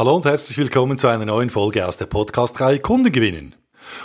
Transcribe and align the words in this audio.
Hallo 0.00 0.16
und 0.16 0.24
herzlich 0.24 0.56
willkommen 0.56 0.96
zu 0.96 1.08
einer 1.08 1.26
neuen 1.26 1.50
Folge 1.50 1.86
aus 1.86 1.98
der 1.98 2.06
Podcast-Reihe 2.06 2.78
Kunden 2.78 3.12
gewinnen. 3.12 3.54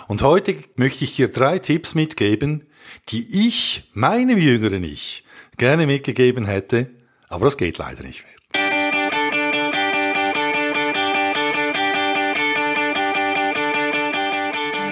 Und 0.10 0.24
heute 0.24 0.58
möchte 0.76 1.06
ich 1.06 1.16
dir 1.16 1.30
drei 1.30 1.58
Tipps 1.58 1.96
mitgeben, 1.96 2.68
die 3.08 3.48
ich 3.48 3.90
meinem 3.94 4.38
jüngeren 4.38 4.84
Ich 4.84 5.24
gerne 5.56 5.88
mitgegeben 5.88 6.44
hätte, 6.48 6.90
aber 7.30 7.46
das 7.46 7.56
geht 7.56 7.78
leider 7.78 8.04
nicht 8.04 8.26
mehr. 8.26 8.34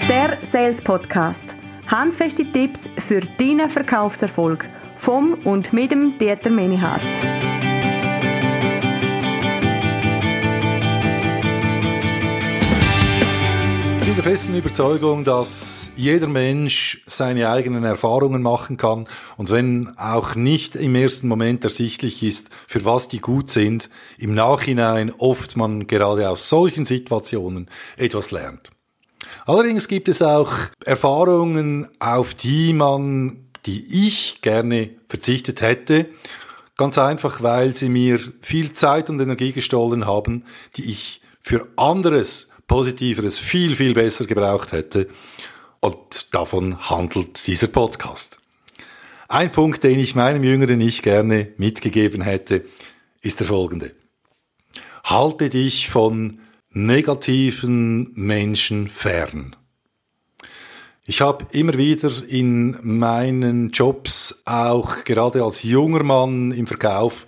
Der 0.07 0.37
Sales 0.41 0.81
Podcast. 0.81 1.53
Handfeste 1.87 2.49
Tipps 2.49 2.89
für 2.99 3.19
deinen 3.19 3.69
Verkaufserfolg 3.69 4.69
vom 4.95 5.33
und 5.43 5.73
mit 5.73 5.91
dem 5.91 6.17
Dieter 6.17 6.49
Menihardt. 6.49 7.01
Bin 14.13 14.21
der 14.21 14.31
festen 14.31 14.55
Überzeugung, 14.55 15.23
dass 15.23 15.89
jeder 15.95 16.27
Mensch 16.27 17.01
seine 17.07 17.49
eigenen 17.49 17.83
Erfahrungen 17.83 18.43
machen 18.43 18.77
kann 18.77 19.07
und 19.37 19.49
wenn 19.49 19.97
auch 19.97 20.35
nicht 20.35 20.75
im 20.75 20.93
ersten 20.93 21.27
Moment 21.27 21.63
ersichtlich 21.63 22.21
ist, 22.21 22.51
für 22.67 22.85
was 22.85 23.07
die 23.07 23.17
gut 23.17 23.49
sind, 23.49 23.89
im 24.19 24.35
Nachhinein 24.35 25.11
oft 25.17 25.57
man 25.57 25.87
gerade 25.87 26.29
aus 26.29 26.47
solchen 26.47 26.85
Situationen 26.85 27.71
etwas 27.97 28.29
lernt. 28.29 28.69
Allerdings 29.47 29.87
gibt 29.87 30.07
es 30.07 30.21
auch 30.21 30.51
Erfahrungen, 30.85 31.87
auf 31.97 32.35
die 32.35 32.73
man, 32.73 33.49
die 33.65 34.05
ich 34.05 34.43
gerne 34.43 34.91
verzichtet 35.07 35.63
hätte, 35.63 36.05
ganz 36.77 36.99
einfach, 36.99 37.41
weil 37.41 37.75
sie 37.75 37.89
mir 37.89 38.19
viel 38.41 38.73
Zeit 38.73 39.09
und 39.09 39.19
Energie 39.19 39.53
gestohlen 39.53 40.05
haben, 40.05 40.43
die 40.77 40.91
ich 40.91 41.21
für 41.41 41.67
anderes 41.77 42.49
Positiveres 42.67 43.39
viel, 43.39 43.75
viel 43.75 43.93
besser 43.93 44.25
gebraucht 44.25 44.71
hätte. 44.71 45.07
Und 45.79 46.33
davon 46.33 46.89
handelt 46.89 47.45
dieser 47.45 47.67
Podcast. 47.67 48.39
Ein 49.27 49.51
Punkt, 49.51 49.83
den 49.83 49.99
ich 49.99 50.15
meinem 50.15 50.43
jüngeren 50.43 50.79
Ich 50.81 51.01
gerne 51.01 51.53
mitgegeben 51.57 52.21
hätte, 52.21 52.65
ist 53.21 53.39
der 53.39 53.47
folgende. 53.47 53.93
Halte 55.03 55.49
dich 55.49 55.89
von 55.89 56.39
negativen 56.69 58.11
Menschen 58.15 58.87
fern. 58.87 59.55
Ich 61.05 61.19
habe 61.19 61.45
immer 61.51 61.77
wieder 61.77 62.09
in 62.29 62.77
meinen 62.81 63.71
Jobs, 63.71 64.41
auch 64.45 65.03
gerade 65.03 65.43
als 65.43 65.63
junger 65.63 66.03
Mann 66.03 66.51
im 66.51 66.65
Verkauf, 66.65 67.27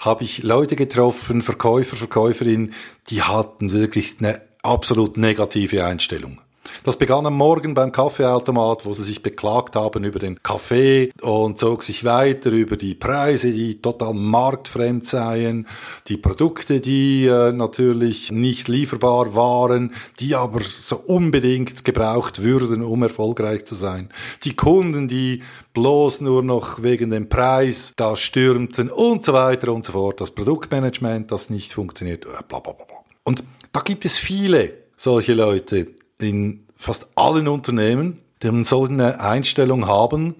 habe 0.00 0.24
ich 0.24 0.42
Leute 0.42 0.74
getroffen, 0.74 1.40
Verkäufer, 1.40 1.96
Verkäuferinnen, 1.96 2.74
die 3.10 3.22
hatten 3.22 3.70
wirklich 3.72 4.16
eine 4.18 4.42
absolut 4.64 5.16
negative 5.16 5.84
Einstellung. 5.84 6.40
Das 6.82 6.96
begann 6.96 7.26
am 7.26 7.36
Morgen 7.36 7.74
beim 7.74 7.92
Kaffeeautomat, 7.92 8.84
wo 8.84 8.92
sie 8.92 9.04
sich 9.04 9.22
beklagt 9.22 9.76
haben 9.76 10.04
über 10.04 10.18
den 10.18 10.42
Kaffee 10.42 11.10
und 11.22 11.58
zog 11.58 11.82
sich 11.82 12.04
weiter 12.04 12.50
über 12.50 12.76
die 12.76 12.94
Preise, 12.94 13.52
die 13.52 13.80
total 13.80 14.14
marktfremd 14.14 15.06
seien, 15.06 15.66
die 16.08 16.16
Produkte, 16.16 16.80
die 16.80 17.26
äh, 17.26 17.52
natürlich 17.52 18.32
nicht 18.32 18.68
lieferbar 18.68 19.34
waren, 19.34 19.92
die 20.20 20.34
aber 20.34 20.60
so 20.62 20.96
unbedingt 20.96 21.84
gebraucht 21.84 22.42
würden, 22.42 22.82
um 22.82 23.02
erfolgreich 23.02 23.64
zu 23.64 23.74
sein, 23.74 24.10
die 24.44 24.56
Kunden, 24.56 25.08
die 25.08 25.42
bloß 25.74 26.20
nur 26.22 26.42
noch 26.42 26.82
wegen 26.82 27.10
dem 27.10 27.28
Preis 27.28 27.92
da 27.96 28.16
stürmten 28.16 28.90
und 28.90 29.24
so 29.24 29.32
weiter 29.32 29.72
und 29.72 29.86
so 29.86 29.92
fort, 29.92 30.20
das 30.20 30.32
Produktmanagement, 30.32 31.30
das 31.30 31.50
nicht 31.50 31.72
funktioniert, 31.72 32.26
äh, 32.26 32.42
bla 32.48 32.58
bla 32.58 32.72
bla. 32.72 33.03
Und 33.24 33.42
da 33.72 33.80
gibt 33.80 34.04
es 34.04 34.16
viele 34.16 34.74
solche 34.96 35.34
Leute 35.34 35.88
in 36.20 36.66
fast 36.76 37.08
allen 37.16 37.48
Unternehmen, 37.48 38.20
die 38.42 38.64
so 38.64 38.84
eine 38.84 39.20
Einstellung 39.20 39.86
haben 39.86 40.36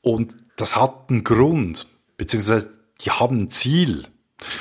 und 0.00 0.36
das 0.56 0.76
hat 0.76 1.10
einen 1.10 1.24
Grund, 1.24 1.86
beziehungsweise 2.16 2.70
die 3.00 3.10
haben 3.10 3.42
ein 3.42 3.50
Ziel. 3.50 4.04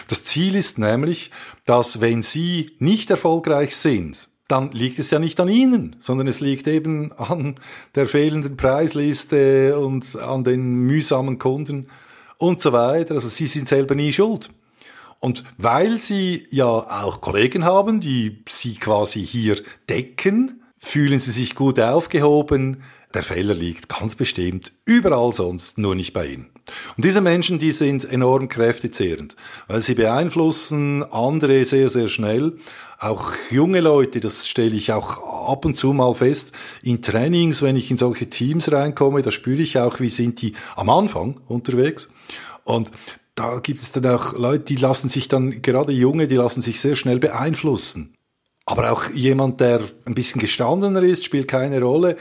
Das 0.08 0.24
Ziel 0.24 0.56
ist 0.56 0.78
nämlich, 0.78 1.32
dass 1.66 2.02
wenn 2.02 2.22
sie 2.22 2.72
nicht 2.80 3.10
erfolgreich 3.10 3.76
sind, 3.76 4.30
dann 4.48 4.72
liegt 4.72 5.00
es 5.00 5.12
ja 5.12 5.20
nicht 5.20 5.40
an 5.40 5.48
ihnen, 5.48 5.96
sondern 6.00 6.28
es 6.28 6.42
liegt 6.42 6.68
eben 6.68 7.14
an 7.14 7.56
der 7.96 8.06
fehlenden 8.06 8.58
Preisliste 8.58 9.80
und 9.80 10.18
an 10.18 10.44
den 10.44 10.74
mühsamen 10.74 11.40
Kunden 11.40 11.88
und 12.38 12.62
so 12.62 12.74
weiter. 12.74 13.16
Also 13.16 13.30
sie 13.30 13.46
sind 13.46 13.70
selber 13.70 13.96
nie 13.96 14.12
schuld. 14.12 14.50
Und 15.22 15.44
weil 15.58 16.00
sie 16.00 16.48
ja 16.52 16.66
auch 16.66 17.22
Kollegen 17.22 17.64
haben, 17.64 18.00
die 18.00 18.44
sie 18.50 18.74
quasi 18.74 19.24
hier 19.24 19.62
decken, 19.88 20.64
fühlen 20.80 21.20
sie 21.20 21.32
sich 21.32 21.54
gut 21.54 21.80
aufgehoben. 21.80 22.84
Der 23.14 23.22
Fehler 23.22 23.54
liegt 23.54 23.88
ganz 23.88 24.16
bestimmt 24.16 24.74
überall 24.84 25.32
sonst, 25.32 25.78
nur 25.78 25.94
nicht 25.94 26.14
bei 26.14 26.26
ihnen. 26.26 26.50
Und 26.98 27.06
diese 27.06 27.22
Menschen, 27.22 27.60
die 27.60 27.72
sind 27.72 28.04
enorm 28.04 28.50
kräftezehrend, 28.50 29.36
weil 29.68 29.82
sie 29.82 29.94
beeinflussen 29.94 31.04
andere 31.04 31.66
sehr, 31.66 31.88
sehr 31.90 32.08
schnell. 32.08 32.58
Auch 33.00 33.34
junge 33.52 33.82
Leute, 33.82 34.22
das 34.22 34.48
stelle 34.48 34.76
ich 34.76 34.92
auch 34.92 35.50
ab 35.50 35.66
und 35.66 35.76
zu 35.76 35.94
mal 35.94 36.14
fest, 36.16 36.52
in 36.82 37.04
Trainings, 37.04 37.62
wenn 37.62 37.76
ich 37.76 37.92
in 37.92 37.98
solche 37.98 38.28
Teams 38.28 38.72
reinkomme, 38.72 39.22
da 39.22 39.30
spüre 39.30 39.62
ich 39.62 39.78
auch, 39.78 40.00
wie 40.00 40.10
sind 40.10 40.42
die 40.42 40.54
am 40.76 40.90
Anfang 40.90 41.40
unterwegs. 41.48 42.10
Und 42.64 42.92
da 43.36 43.60
gibt 43.60 43.82
es 43.82 43.92
dann 43.92 44.06
auch 44.08 44.34
Leute, 44.34 44.66
die 44.66 44.76
lassen 44.76 45.10
sich 45.10 45.28
dann, 45.28 45.62
gerade 45.62 45.92
Junge, 45.92 46.28
die 46.28 46.36
lassen 46.36 46.62
sich 46.62 46.80
sehr 46.82 46.96
schnell 46.96 47.20
beeinflussen. 47.20 48.16
Aber 48.66 48.92
auch 48.92 49.10
jemand, 49.10 49.60
der 49.60 49.82
ein 50.06 50.14
bisschen 50.14 50.40
gestandener 50.40 51.04
ist, 51.04 51.26
spielt 51.26 51.48
keine 51.48 51.82
Rolle, 51.82 52.18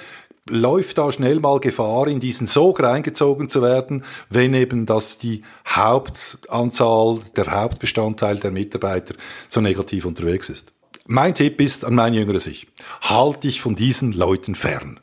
läuft 0.48 0.98
da 0.98 1.12
schnell 1.12 1.38
mal 1.41 1.60
Gefahr, 1.60 2.06
in 2.09 2.21
diesen 2.21 2.47
Sog 2.47 2.82
reingezogen 2.82 3.48
zu 3.48 3.62
werden, 3.62 4.04
wenn 4.31 4.54
eben 4.54 4.87
das 4.87 5.19
die 5.19 5.43
Hauptanzahl, 5.66 7.21
der 7.37 7.47
Hauptbestandteil 7.47 8.38
der 8.38 8.50
Mitarbeiter 8.50 9.15
so 9.48 9.60
negativ 9.60 10.06
unterwegs 10.06 10.48
ist. 10.48 10.72
Mein 11.06 11.34
Tipp 11.34 11.60
ist 11.60 11.84
an 11.84 11.94
mein 11.94 12.15
jüngeres 12.15 12.47
Ich, 12.47 12.69
halt 13.03 13.44
dich 13.44 13.60
von 13.60 13.75
diesen 13.75 14.12
Leuten 14.12 14.54
fern. 14.54 15.00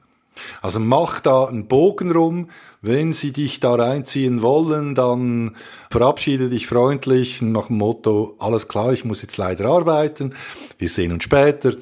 Also 0.62 0.80
mach 0.80 1.20
da 1.20 1.46
einen 1.46 1.68
Bogen 1.68 2.12
rum. 2.12 2.50
Wenn 2.82 3.12
sie 3.12 3.34
dich 3.34 3.60
da 3.60 3.76
reinziehen 3.76 4.42
wollen, 4.42 4.96
dann 4.96 5.56
verabschiede 5.90 6.50
dich 6.50 6.68
freundlich 6.68 7.42
nach 7.42 7.68
dem 7.68 7.78
Motto, 7.78 8.36
alles 8.40 8.68
klar, 8.68 8.94
ich 8.94 9.04
muss 9.04 9.22
jetzt 9.22 9.38
leider 9.38 9.66
arbeiten. 9.66 10.36
Wir 10.78 10.90
sehen 10.90 11.12
uns 11.12 11.24
später. 11.24 11.74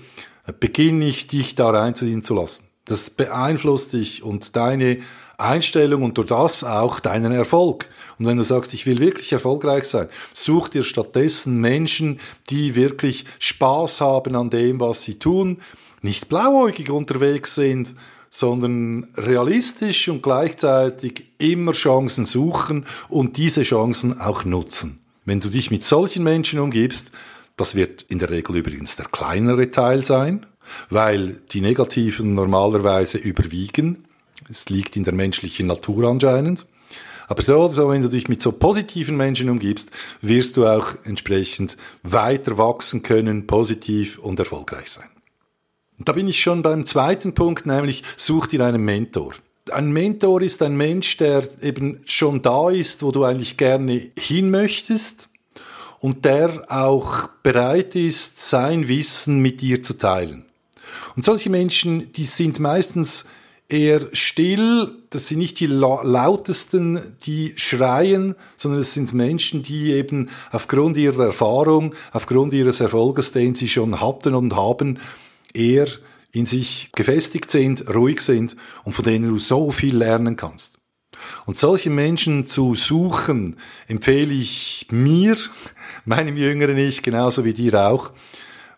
Beginn 0.59 0.99
nicht, 0.99 1.31
dich 1.31 1.55
da 1.55 1.69
reinziehen 1.69 2.23
zu 2.23 2.35
lassen. 2.35 2.65
Das 2.85 3.09
beeinflusst 3.09 3.93
dich 3.93 4.23
und 4.23 4.55
deine 4.55 4.99
Einstellung 5.37 6.03
und 6.03 6.17
durch 6.17 6.27
das 6.27 6.63
auch 6.63 6.99
deinen 6.99 7.31
Erfolg. 7.33 7.89
Und 8.17 8.25
wenn 8.25 8.37
du 8.37 8.43
sagst, 8.43 8.73
ich 8.73 8.85
will 8.85 8.99
wirklich 8.99 9.33
erfolgreich 9.33 9.85
sein, 9.85 10.07
such 10.33 10.69
dir 10.69 10.83
stattdessen 10.83 11.59
Menschen, 11.59 12.19
die 12.49 12.75
wirklich 12.75 13.25
Spaß 13.39 14.01
haben 14.01 14.35
an 14.35 14.49
dem, 14.49 14.79
was 14.79 15.03
sie 15.03 15.19
tun, 15.19 15.61
nicht 16.01 16.29
blauäugig 16.29 16.89
unterwegs 16.89 17.55
sind, 17.55 17.95
sondern 18.35 19.07
realistisch 19.15 20.09
und 20.09 20.21
gleichzeitig 20.21 21.27
immer 21.37 21.71
Chancen 21.71 22.25
suchen 22.25 22.85
und 23.07 23.37
diese 23.37 23.63
Chancen 23.63 24.19
auch 24.19 24.43
nutzen. 24.43 24.99
Wenn 25.23 25.39
du 25.39 25.47
dich 25.47 25.71
mit 25.71 25.85
solchen 25.85 26.25
Menschen 26.25 26.59
umgibst, 26.59 27.11
das 27.55 27.75
wird 27.75 28.01
in 28.01 28.19
der 28.19 28.29
Regel 28.29 28.57
übrigens 28.57 28.97
der 28.97 29.05
kleinere 29.05 29.69
Teil 29.69 30.03
sein, 30.03 30.45
weil 30.89 31.37
die 31.53 31.61
negativen 31.61 32.35
normalerweise 32.35 33.17
überwiegen. 33.17 34.03
Es 34.49 34.67
liegt 34.67 34.97
in 34.97 35.05
der 35.05 35.13
menschlichen 35.13 35.67
Natur 35.67 36.09
anscheinend. 36.09 36.65
Aber 37.29 37.41
so 37.41 37.57
oder 37.57 37.73
so, 37.73 37.89
wenn 37.89 38.01
du 38.01 38.09
dich 38.09 38.27
mit 38.27 38.41
so 38.41 38.51
positiven 38.51 39.15
Menschen 39.15 39.49
umgibst, 39.49 39.91
wirst 40.21 40.57
du 40.57 40.67
auch 40.67 40.95
entsprechend 41.05 41.77
weiter 42.03 42.57
wachsen 42.57 43.01
können, 43.01 43.47
positiv 43.47 44.19
und 44.19 44.39
erfolgreich 44.39 44.91
sein. 44.91 45.14
Da 45.99 46.11
bin 46.11 46.27
ich 46.27 46.41
schon 46.41 46.61
beim 46.61 46.85
zweiten 46.85 47.33
Punkt, 47.33 47.65
nämlich 47.65 48.03
such 48.17 48.47
dir 48.47 48.65
einen 48.65 48.83
Mentor. 48.83 49.33
Ein 49.71 49.93
Mentor 49.93 50.41
ist 50.41 50.61
ein 50.61 50.75
Mensch, 50.75 51.17
der 51.17 51.47
eben 51.61 52.01
schon 52.05 52.41
da 52.41 52.69
ist, 52.69 53.01
wo 53.01 53.11
du 53.11 53.23
eigentlich 53.23 53.57
gerne 53.57 54.01
hin 54.17 54.51
möchtest 54.51 55.29
und 55.99 56.25
der 56.25 56.65
auch 56.67 57.27
bereit 57.41 57.95
ist, 57.95 58.39
sein 58.39 58.87
Wissen 58.87 59.39
mit 59.39 59.61
dir 59.61 59.81
zu 59.81 59.93
teilen. 59.95 60.45
Und 61.15 61.23
solche 61.23 61.49
Menschen, 61.49 62.11
die 62.11 62.25
sind 62.25 62.59
meistens 62.59 63.25
eher 63.69 64.01
still, 64.13 64.91
das 65.09 65.29
sind 65.29 65.39
nicht 65.39 65.59
die 65.59 65.65
lautesten, 65.65 66.99
die 67.23 67.53
schreien, 67.55 68.35
sondern 68.57 68.81
es 68.81 68.93
sind 68.93 69.13
Menschen, 69.13 69.63
die 69.63 69.93
eben 69.93 70.29
aufgrund 70.51 70.97
ihrer 70.97 71.25
Erfahrung, 71.25 71.95
aufgrund 72.11 72.53
ihres 72.53 72.81
Erfolges, 72.81 73.31
den 73.31 73.55
sie 73.55 73.69
schon 73.69 74.01
hatten 74.01 74.35
und 74.35 74.55
haben, 74.55 74.99
eher 75.55 75.87
in 76.31 76.45
sich 76.45 76.89
gefestigt 76.93 77.49
sind, 77.49 77.93
ruhig 77.93 78.19
sind 78.21 78.55
und 78.83 78.93
von 78.93 79.03
denen 79.03 79.29
du 79.29 79.37
so 79.37 79.71
viel 79.71 79.95
lernen 79.95 80.35
kannst. 80.35 80.77
Und 81.45 81.57
solche 81.57 81.89
Menschen 81.89 82.45
zu 82.45 82.75
suchen, 82.75 83.57
empfehle 83.87 84.33
ich 84.33 84.87
mir, 84.91 85.37
meinem 86.05 86.37
jüngeren 86.37 86.77
Ich, 86.77 87.01
genauso 87.03 87.45
wie 87.45 87.53
dir 87.53 87.87
auch, 87.87 88.11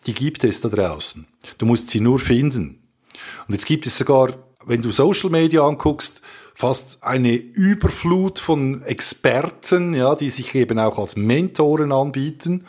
die 0.06 0.14
gibt 0.14 0.44
es 0.44 0.60
da 0.60 0.68
draußen. 0.68 1.26
Du 1.58 1.66
musst 1.66 1.90
sie 1.90 2.00
nur 2.00 2.18
finden. 2.18 2.82
Und 3.46 3.54
jetzt 3.54 3.66
gibt 3.66 3.86
es 3.86 3.98
sogar, 3.98 4.34
wenn 4.64 4.82
du 4.82 4.90
Social 4.90 5.30
Media 5.30 5.62
anguckst, 5.62 6.22
fast 6.54 7.02
eine 7.02 7.34
Überflut 7.34 8.38
von 8.38 8.82
Experten, 8.82 9.94
ja, 9.94 10.14
die 10.14 10.30
sich 10.30 10.54
eben 10.54 10.78
auch 10.78 10.98
als 10.98 11.16
Mentoren 11.16 11.92
anbieten. 11.92 12.64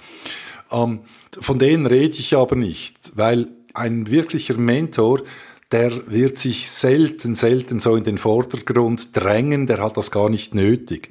Ähm, 0.72 1.02
von 1.40 1.60
denen 1.60 1.86
rede 1.86 2.16
ich 2.16 2.36
aber 2.36 2.56
nicht, 2.56 3.12
weil 3.16 3.48
ein 3.74 4.10
wirklicher 4.10 4.58
Mentor, 4.58 5.22
der 5.72 6.12
wird 6.12 6.38
sich 6.38 6.70
selten, 6.70 7.36
selten 7.36 7.80
so 7.80 7.96
in 7.96 8.04
den 8.04 8.18
Vordergrund 8.18 9.16
drängen, 9.16 9.68
der 9.68 9.84
hat 9.84 9.98
das 9.98 10.12
gar 10.12 10.30
nicht 10.30 10.56
nötig. 10.56 11.10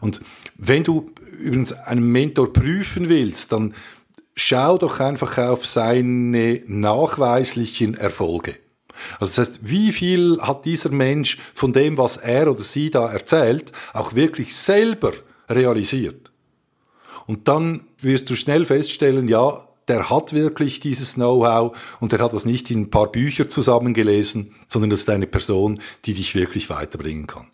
Und 0.00 0.20
wenn 0.56 0.84
du 0.84 1.06
übrigens 1.40 1.72
einen 1.72 2.10
Mentor 2.10 2.52
prüfen 2.52 3.08
willst, 3.08 3.52
dann 3.52 3.74
schau 4.36 4.78
doch 4.78 5.00
einfach 5.00 5.38
auf 5.38 5.66
seine 5.66 6.62
nachweislichen 6.66 7.94
Erfolge. 7.94 8.56
Also 9.20 9.36
das 9.36 9.38
heißt, 9.38 9.60
wie 9.62 9.92
viel 9.92 10.40
hat 10.40 10.64
dieser 10.64 10.90
Mensch 10.90 11.38
von 11.54 11.72
dem, 11.72 11.98
was 11.98 12.16
er 12.16 12.50
oder 12.50 12.62
sie 12.62 12.90
da 12.90 13.10
erzählt, 13.10 13.72
auch 13.92 14.14
wirklich 14.14 14.54
selber 14.54 15.12
realisiert? 15.48 16.32
Und 17.26 17.46
dann 17.48 17.84
wirst 18.00 18.30
du 18.30 18.34
schnell 18.34 18.64
feststellen, 18.64 19.28
ja, 19.28 19.67
der 19.88 20.10
hat 20.10 20.32
wirklich 20.32 20.80
dieses 20.80 21.14
Know-how 21.14 21.76
und 22.00 22.12
der 22.12 22.20
hat 22.20 22.32
das 22.32 22.44
nicht 22.44 22.70
in 22.70 22.82
ein 22.82 22.90
paar 22.90 23.10
Bücher 23.10 23.48
zusammengelesen, 23.48 24.54
sondern 24.68 24.90
das 24.90 25.00
ist 25.00 25.10
eine 25.10 25.26
Person, 25.26 25.80
die 26.04 26.14
dich 26.14 26.34
wirklich 26.34 26.70
weiterbringen 26.70 27.26
kann. 27.26 27.48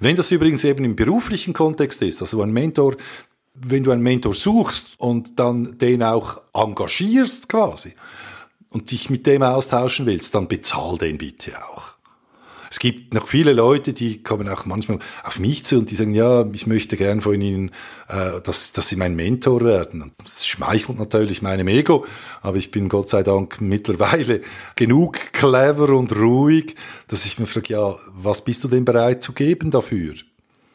Wenn 0.00 0.16
das 0.16 0.30
übrigens 0.30 0.64
eben 0.64 0.84
im 0.84 0.96
beruflichen 0.96 1.52
Kontext 1.52 2.02
ist, 2.02 2.20
also 2.20 2.42
ein 2.42 2.52
Mentor, 2.52 2.96
wenn 3.54 3.82
du 3.82 3.90
einen 3.90 4.02
Mentor 4.02 4.34
suchst 4.34 4.94
und 4.98 5.38
dann 5.38 5.78
den 5.78 6.02
auch 6.02 6.40
engagierst 6.54 7.48
quasi 7.48 7.94
und 8.70 8.90
dich 8.90 9.10
mit 9.10 9.26
dem 9.26 9.42
austauschen 9.42 10.06
willst, 10.06 10.34
dann 10.34 10.48
bezahl 10.48 10.98
den 10.98 11.18
bitte 11.18 11.52
auch. 11.64 11.97
Es 12.70 12.78
gibt 12.78 13.14
noch 13.14 13.28
viele 13.28 13.52
Leute, 13.52 13.92
die 13.92 14.22
kommen 14.22 14.48
auch 14.48 14.66
manchmal 14.66 14.98
auf 15.24 15.38
mich 15.38 15.64
zu 15.64 15.78
und 15.78 15.90
die 15.90 15.94
sagen, 15.94 16.14
ja, 16.14 16.46
ich 16.52 16.66
möchte 16.66 16.96
gern 16.96 17.20
von 17.20 17.40
Ihnen, 17.40 17.70
äh, 18.08 18.40
dass, 18.42 18.72
dass 18.72 18.88
Sie 18.88 18.96
mein 18.96 19.16
Mentor 19.16 19.62
werden. 19.62 20.02
Und 20.02 20.12
das 20.22 20.46
schmeichelt 20.46 20.98
natürlich 20.98 21.42
meinem 21.42 21.68
Ego, 21.68 22.04
aber 22.42 22.58
ich 22.58 22.70
bin 22.70 22.88
Gott 22.88 23.08
sei 23.08 23.22
Dank 23.22 23.60
mittlerweile 23.60 24.42
genug 24.76 25.32
clever 25.32 25.90
und 25.90 26.14
ruhig, 26.14 26.74
dass 27.08 27.26
ich 27.26 27.38
mir 27.38 27.46
frage, 27.46 27.72
ja, 27.72 27.96
was 28.12 28.42
bist 28.42 28.64
du 28.64 28.68
denn 28.68 28.84
bereit 28.84 29.22
zu 29.22 29.32
geben 29.32 29.70
dafür? 29.70 30.14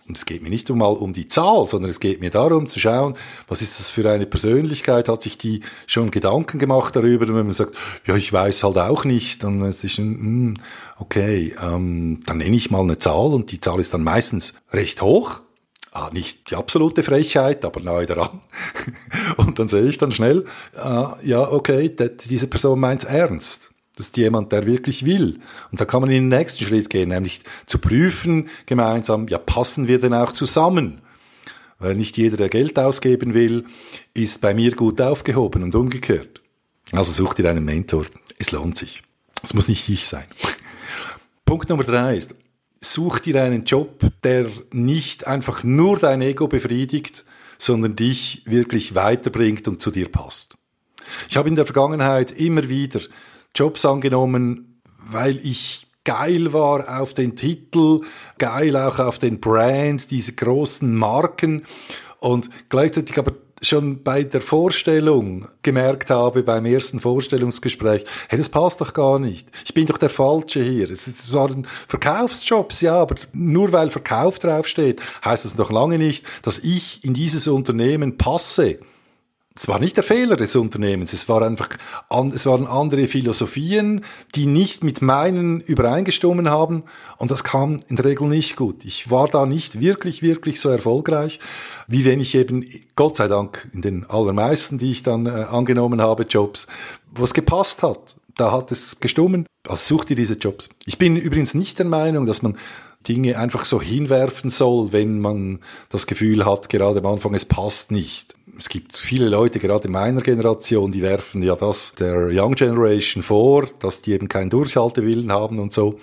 Und 0.07 0.17
es 0.17 0.25
geht 0.25 0.41
mir 0.41 0.49
nicht 0.49 0.69
mal 0.69 0.87
um 0.87 1.13
die 1.13 1.27
Zahl, 1.27 1.67
sondern 1.67 1.89
es 1.89 1.99
geht 1.99 2.19
mir 2.19 2.29
darum 2.29 2.67
zu 2.67 2.79
schauen, 2.79 3.15
was 3.47 3.61
ist 3.61 3.79
das 3.79 3.89
für 3.89 4.09
eine 4.09 4.25
Persönlichkeit, 4.25 5.07
hat 5.07 5.21
sich 5.21 5.37
die 5.37 5.61
schon 5.87 6.11
Gedanken 6.11 6.59
gemacht 6.59 6.95
darüber, 6.95 7.25
und 7.25 7.35
wenn 7.35 7.45
man 7.45 7.53
sagt, 7.53 7.75
ja, 8.05 8.15
ich 8.15 8.31
weiß 8.33 8.63
halt 8.63 8.77
auch 8.77 9.05
nicht, 9.05 9.43
dann 9.43 9.63
ist 9.63 9.83
es 9.83 9.93
schon, 9.93 10.05
hm, 10.05 10.53
okay, 10.97 11.55
ähm, 11.61 12.19
dann 12.25 12.37
nenne 12.37 12.55
ich 12.55 12.69
mal 12.69 12.81
eine 12.81 12.97
Zahl 12.97 13.33
und 13.33 13.51
die 13.51 13.61
Zahl 13.61 13.79
ist 13.79 13.93
dann 13.93 14.03
meistens 14.03 14.53
recht 14.71 15.01
hoch, 15.01 15.39
Ah, 15.95 16.09
nicht 16.11 16.49
die 16.49 16.55
absolute 16.55 17.03
Frechheit, 17.03 17.63
aber 17.63 17.79
nahe 17.79 18.07
daran. 18.07 18.41
und 19.37 19.59
dann 19.59 19.67
sehe 19.67 19.87
ich 19.87 19.99
dann 19.99 20.11
schnell, 20.11 20.45
äh, 20.75 21.27
ja, 21.27 21.51
okay, 21.51 21.95
diese 22.25 22.47
Person 22.47 22.79
meint's 22.79 23.03
ernst. 23.03 23.72
Das 23.95 24.07
ist 24.07 24.17
jemand, 24.17 24.51
der 24.51 24.65
wirklich 24.65 25.05
will. 25.05 25.39
Und 25.71 25.79
da 25.79 25.85
kann 25.85 26.01
man 26.01 26.09
in 26.09 26.29
den 26.29 26.39
nächsten 26.39 26.63
Schritt 26.63 26.89
gehen, 26.89 27.09
nämlich 27.09 27.41
zu 27.67 27.77
prüfen 27.77 28.49
gemeinsam, 28.65 29.27
ja, 29.27 29.37
passen 29.37 29.87
wir 29.87 29.99
denn 29.99 30.13
auch 30.13 30.33
zusammen? 30.33 31.01
Weil 31.77 31.95
nicht 31.95 32.17
jeder, 32.17 32.37
der 32.37 32.49
Geld 32.49 32.79
ausgeben 32.79 33.33
will, 33.33 33.65
ist 34.13 34.41
bei 34.41 34.53
mir 34.53 34.75
gut 34.75 34.99
aufgehoben 34.99 35.63
und 35.63 35.75
umgekehrt. 35.75 36.41
Also 36.91 37.11
such 37.11 37.35
dir 37.35 37.49
einen 37.49 37.65
Mentor. 37.65 38.05
Es 38.39 38.51
lohnt 38.51 38.77
sich. 38.77 39.03
Es 39.43 39.53
muss 39.53 39.67
nicht 39.67 39.89
ich 39.89 40.07
sein. 40.07 40.25
Punkt 41.45 41.69
Nummer 41.69 41.83
drei 41.83 42.15
ist, 42.15 42.35
such 42.79 43.19
dir 43.19 43.43
einen 43.43 43.65
Job, 43.65 43.99
der 44.23 44.49
nicht 44.71 45.27
einfach 45.27 45.63
nur 45.63 45.99
dein 45.99 46.21
Ego 46.21 46.47
befriedigt, 46.47 47.25
sondern 47.57 47.95
dich 47.95 48.43
wirklich 48.45 48.95
weiterbringt 48.95 49.67
und 49.67 49.81
zu 49.81 49.91
dir 49.91 50.09
passt. 50.09 50.55
Ich 51.29 51.37
habe 51.37 51.49
in 51.49 51.55
der 51.55 51.65
Vergangenheit 51.65 52.31
immer 52.31 52.69
wieder 52.69 53.01
Jobs 53.55 53.85
angenommen, 53.85 54.81
weil 54.99 55.37
ich 55.45 55.87
geil 56.03 56.53
war 56.53 57.01
auf 57.01 57.13
den 57.13 57.35
Titel, 57.35 58.01
geil 58.37 58.75
auch 58.75 58.99
auf 58.99 59.19
den 59.19 59.39
Brand, 59.39 60.11
diese 60.11 60.33
großen 60.33 60.93
Marken 60.95 61.63
und 62.19 62.49
gleichzeitig 62.69 63.17
aber 63.17 63.33
schon 63.61 64.03
bei 64.03 64.23
der 64.23 64.41
Vorstellung 64.41 65.47
gemerkt 65.61 66.09
habe, 66.09 66.43
beim 66.43 66.65
ersten 66.65 66.99
Vorstellungsgespräch, 66.99 68.03
hey, 68.27 68.37
das 68.37 68.49
passt 68.49 68.81
doch 68.81 68.93
gar 68.93 69.19
nicht. 69.19 69.49
Ich 69.65 69.73
bin 69.73 69.85
doch 69.85 69.97
der 69.97 70.09
Falsche 70.09 70.61
hier. 70.61 70.89
Es 70.91 71.33
waren 71.33 71.65
Verkaufsjobs, 71.87 72.81
ja, 72.81 72.95
aber 72.95 73.15
nur 73.31 73.71
weil 73.71 73.89
Verkauf 73.89 74.39
draufsteht, 74.39 75.01
heißt 75.23 75.45
es 75.45 75.57
noch 75.57 75.71
lange 75.71 75.97
nicht, 75.97 76.25
dass 76.41 76.59
ich 76.59 77.03
in 77.05 77.13
dieses 77.13 77.47
Unternehmen 77.47 78.17
passe 78.17 78.79
es 79.55 79.67
war 79.67 79.79
nicht 79.79 79.97
der 79.97 80.03
Fehler 80.03 80.35
des 80.35 80.55
Unternehmens, 80.55 81.13
es, 81.13 81.29
war 81.29 81.41
einfach 81.43 81.69
an, 82.09 82.31
es 82.33 82.45
waren 82.45 82.65
andere 82.65 83.07
Philosophien, 83.07 84.03
die 84.33 84.47
nicht 84.47 84.83
mit 84.83 85.01
meinen 85.01 85.61
übereingestimmt 85.61 86.47
haben 86.47 86.83
und 87.17 87.29
das 87.29 87.43
kam 87.43 87.81
in 87.87 87.95
der 87.95 88.05
Regel 88.05 88.27
nicht 88.27 88.55
gut. 88.55 88.83
Ich 88.83 89.11
war 89.11 89.27
da 89.27 89.45
nicht 89.45 89.79
wirklich, 89.79 90.23
wirklich 90.23 90.59
so 90.59 90.69
erfolgreich, 90.69 91.39
wie 91.87 92.03
wenn 92.05 92.19
ich 92.19 92.33
eben, 92.33 92.65
Gott 92.95 93.17
sei 93.17 93.27
Dank, 93.27 93.69
in 93.73 93.81
den 93.81 94.09
allermeisten, 94.09 94.77
die 94.77 94.91
ich 94.91 95.03
dann 95.03 95.25
äh, 95.27 95.29
angenommen 95.29 96.01
habe, 96.01 96.23
Jobs, 96.23 96.67
was 97.11 97.33
gepasst 97.33 97.83
hat. 97.83 98.15
Da 98.35 98.51
hat 98.51 98.71
es 98.71 98.99
gestummen. 98.99 99.45
Also 99.67 99.95
such 99.95 100.05
dir 100.05 100.15
diese 100.15 100.33
Jobs. 100.33 100.69
Ich 100.85 100.97
bin 100.97 101.15
übrigens 101.15 101.53
nicht 101.53 101.77
der 101.77 101.85
Meinung, 101.85 102.25
dass 102.25 102.41
man 102.41 102.57
Dinge 103.07 103.37
einfach 103.37 103.65
so 103.65 103.81
hinwerfen 103.81 104.49
soll, 104.49 104.91
wenn 104.93 105.19
man 105.19 105.59
das 105.89 106.07
Gefühl 106.07 106.45
hat, 106.45 106.69
gerade 106.69 106.99
am 106.99 107.05
Anfang, 107.05 107.33
es 107.33 107.45
passt 107.45 107.91
nicht 107.91 108.35
es 108.57 108.69
gibt 108.69 108.97
viele 108.97 109.29
Leute, 109.29 109.59
gerade 109.59 109.87
in 109.87 109.93
meiner 109.93 110.21
Generation, 110.21 110.91
die 110.91 111.01
werfen 111.01 111.41
ja 111.43 111.55
das 111.55 111.93
der 111.97 112.29
Young 112.31 112.55
Generation 112.55 113.23
vor, 113.23 113.67
dass 113.79 114.01
die 114.01 114.11
eben 114.11 114.27
keinen 114.27 114.49
Durchhaltewillen 114.49 115.31
haben 115.31 115.59
und 115.59 115.73
so. 115.73 115.99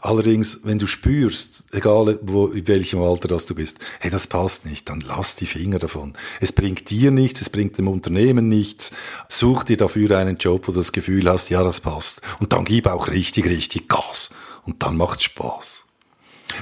Allerdings, 0.00 0.60
wenn 0.64 0.80
du 0.80 0.86
spürst, 0.88 1.64
egal 1.72 2.18
wo, 2.22 2.48
in 2.48 2.66
welchem 2.66 3.00
Alter 3.00 3.28
das 3.28 3.46
du 3.46 3.54
bist, 3.54 3.78
hey, 4.00 4.10
das 4.10 4.26
passt 4.26 4.66
nicht, 4.66 4.88
dann 4.88 5.00
lass 5.00 5.36
die 5.36 5.46
Finger 5.46 5.78
davon. 5.78 6.14
Es 6.40 6.52
bringt 6.52 6.90
dir 6.90 7.12
nichts, 7.12 7.40
es 7.40 7.50
bringt 7.50 7.78
dem 7.78 7.86
Unternehmen 7.86 8.48
nichts. 8.48 8.90
Such 9.28 9.62
dir 9.62 9.76
dafür 9.76 10.18
einen 10.18 10.38
Job, 10.38 10.66
wo 10.66 10.72
du 10.72 10.78
das 10.78 10.90
Gefühl 10.90 11.30
hast, 11.30 11.50
ja, 11.50 11.62
das 11.62 11.80
passt. 11.80 12.20
Und 12.40 12.52
dann 12.52 12.64
gib 12.64 12.88
auch 12.88 13.08
richtig, 13.08 13.44
richtig 13.44 13.88
Gas. 13.88 14.30
Und 14.64 14.82
dann 14.82 14.96
macht's 14.96 15.24
Spaß. 15.24 15.84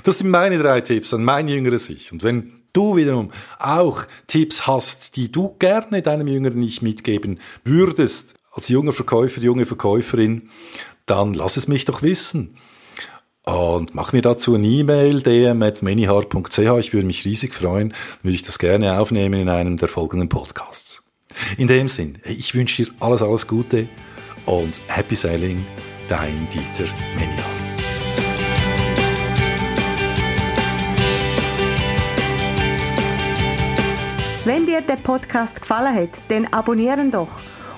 Das 0.04 0.18
sind 0.18 0.30
meine 0.30 0.58
drei 0.58 0.80
Tipps 0.80 1.14
an 1.14 1.24
mein 1.24 1.48
jüngeres 1.48 1.88
Ich. 1.90 2.12
Und 2.12 2.22
wenn 2.22 2.52
du 2.72 2.96
wiederum 2.96 3.30
auch 3.58 4.04
Tipps 4.26 4.66
hast, 4.66 5.16
die 5.16 5.30
du 5.30 5.56
gerne 5.58 6.02
deinem 6.02 6.28
jüngeren 6.28 6.62
Ich 6.62 6.82
mitgeben 6.82 7.38
würdest, 7.64 8.34
als 8.52 8.68
junger 8.68 8.92
Verkäufer, 8.92 9.40
junge 9.40 9.66
Verkäuferin, 9.66 10.50
dann 11.06 11.34
lass 11.34 11.56
es 11.56 11.68
mich 11.68 11.84
doch 11.84 12.02
wissen. 12.02 12.56
Und 13.44 13.94
mach 13.94 14.12
mir 14.12 14.22
dazu 14.22 14.54
eine 14.54 14.66
E-Mail, 14.66 15.22
dm.manyhard.ch. 15.22 16.58
Ich 16.58 16.92
würde 16.92 17.06
mich 17.06 17.24
riesig 17.24 17.54
freuen, 17.54 17.94
würde 18.22 18.34
ich 18.34 18.42
das 18.42 18.58
gerne 18.58 19.00
aufnehmen 19.00 19.40
in 19.40 19.48
einem 19.48 19.76
der 19.76 19.88
folgenden 19.88 20.28
Podcasts. 20.28 21.02
In 21.56 21.68
dem 21.68 21.88
Sinn, 21.88 22.18
ich 22.24 22.54
wünsche 22.54 22.84
dir 22.84 22.92
alles, 23.00 23.22
alles 23.22 23.46
Gute 23.46 23.88
und 24.46 24.80
Happy 24.88 25.14
Sailing, 25.14 25.64
dein 26.08 26.48
Dieter 26.52 26.90
Manyhard. 27.14 27.59
Wenn 34.50 34.66
dir 34.66 34.80
der 34.80 34.96
Podcast 34.96 35.60
gefallen 35.60 35.94
hat, 35.94 36.08
dann 36.26 36.44
abonnieren 36.46 37.08
doch 37.08 37.28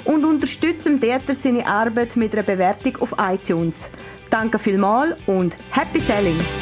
und 0.06 0.24
unterstützen 0.24 0.98
Dieter 0.98 1.34
seine 1.34 1.66
Arbeit 1.66 2.16
mit 2.16 2.32
einer 2.32 2.44
Bewertung 2.44 2.96
auf 2.96 3.14
iTunes. 3.18 3.90
Danke 4.30 4.58
vielmals 4.58 5.16
und 5.26 5.58
Happy 5.70 6.00
Selling! 6.00 6.61